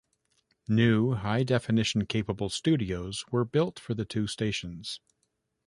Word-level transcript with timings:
New 0.67 1.11
high 1.13 1.43
definition-capable 1.43 2.49
studios 2.49 3.23
were 3.29 3.45
built 3.45 3.79
for 3.79 3.93
the 3.93 4.03
two 4.03 4.25
stations. 4.25 4.99